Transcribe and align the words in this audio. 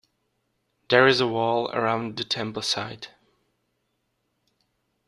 There 0.89 1.05
is 1.05 1.19
a 1.21 1.27
wall 1.27 1.69
around 1.75 2.17
the 2.17 2.23
temple 2.23 2.63
site. 2.63 3.11